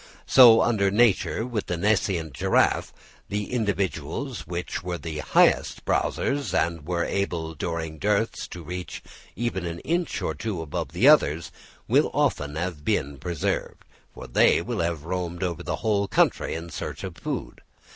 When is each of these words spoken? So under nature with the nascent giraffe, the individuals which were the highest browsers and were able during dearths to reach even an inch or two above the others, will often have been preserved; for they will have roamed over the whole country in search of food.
So 0.25 0.61
under 0.63 0.89
nature 0.89 1.45
with 1.45 1.67
the 1.67 1.77
nascent 1.77 2.33
giraffe, 2.33 2.91
the 3.29 3.53
individuals 3.53 4.47
which 4.47 4.81
were 4.81 4.97
the 4.97 5.19
highest 5.19 5.85
browsers 5.85 6.55
and 6.57 6.87
were 6.87 7.03
able 7.05 7.53
during 7.53 7.99
dearths 7.99 8.47
to 8.47 8.63
reach 8.63 9.03
even 9.35 9.63
an 9.67 9.77
inch 9.81 10.19
or 10.23 10.33
two 10.33 10.63
above 10.63 10.93
the 10.93 11.07
others, 11.07 11.51
will 11.87 12.09
often 12.15 12.55
have 12.55 12.83
been 12.83 13.19
preserved; 13.19 13.85
for 14.15 14.25
they 14.25 14.59
will 14.59 14.79
have 14.79 15.03
roamed 15.05 15.43
over 15.43 15.61
the 15.61 15.75
whole 15.85 16.07
country 16.07 16.55
in 16.55 16.71
search 16.71 17.03
of 17.03 17.15
food. 17.15 17.61